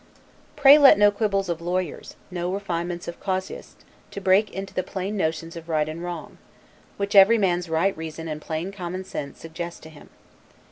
Pray 0.55 0.79
let 0.79 0.97
no 0.97 1.11
quibbles 1.11 1.47
of 1.47 1.61
lawyers, 1.61 2.15
no 2.31 2.51
refinements 2.51 3.07
of 3.07 3.19
casuists, 3.19 3.85
break 4.23 4.49
into 4.49 4.73
the 4.73 4.81
plain 4.81 5.15
notions 5.15 5.55
of 5.55 5.69
right 5.69 5.87
and 5.87 6.01
wrong, 6.03 6.39
which 6.97 7.13
every 7.13 7.37
man's 7.37 7.69
right 7.69 7.95
reason 7.95 8.27
and 8.27 8.41
plain 8.41 8.71
common 8.71 9.03
sense 9.03 9.39
suggest 9.39 9.83
to 9.83 9.89
him. 9.89 10.09